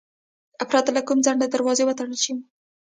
[0.69, 2.41] پرته له کوم ځنډه دروازې وتړل شوې.